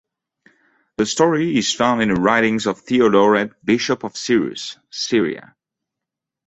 The 0.97 1.05
story 1.05 1.55
is 1.59 1.71
found 1.75 2.01
in 2.01 2.11
the 2.11 2.19
writings 2.19 2.65
of 2.65 2.79
Theodoret, 2.83 3.51
Bishop 3.63 4.03
of 4.03 4.17
Cyrrhus, 4.17 4.79
Syria. 4.89 5.55